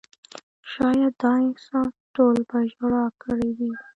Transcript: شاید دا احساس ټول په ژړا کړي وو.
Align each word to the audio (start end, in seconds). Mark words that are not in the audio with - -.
شاید 0.71 1.13
دا 1.21 1.33
احساس 1.47 1.93
ټول 2.15 2.35
په 2.49 2.57
ژړا 2.71 3.05
کړي 3.23 3.49
وو. 3.57 3.71